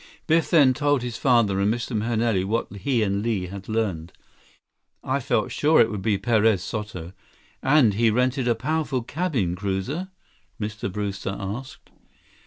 [0.25, 1.95] Biff then told his father and Mr.
[1.95, 4.11] Mahenili what he and Li had learned.
[5.03, 7.13] "I felt sure it would be Perez Soto.
[7.61, 10.09] And he rented a powerful cabin cruiser?"
[10.59, 10.91] Mr.
[10.91, 11.91] Brewster asked.